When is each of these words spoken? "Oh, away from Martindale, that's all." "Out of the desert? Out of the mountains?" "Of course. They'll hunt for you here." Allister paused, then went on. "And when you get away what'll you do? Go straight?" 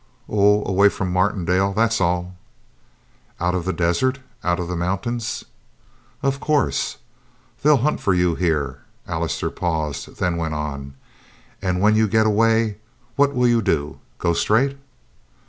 "Oh, 0.27 0.65
away 0.67 0.89
from 0.89 1.13
Martindale, 1.13 1.73
that's 1.73 2.01
all." 2.01 2.35
"Out 3.39 3.53
of 3.53 3.65
the 3.65 3.71
desert? 3.71 4.17
Out 4.43 4.59
of 4.59 4.67
the 4.67 4.75
mountains?" 4.75 5.45
"Of 6.23 6.39
course. 6.39 6.97
They'll 7.61 7.77
hunt 7.85 7.99
for 8.01 8.11
you 8.15 8.33
here." 8.33 8.79
Allister 9.07 9.51
paused, 9.51 10.15
then 10.17 10.37
went 10.37 10.55
on. 10.55 10.95
"And 11.61 11.81
when 11.81 11.95
you 11.95 12.07
get 12.07 12.25
away 12.25 12.77
what'll 13.15 13.47
you 13.47 13.61
do? 13.61 13.99
Go 14.17 14.33
straight?" 14.33 14.75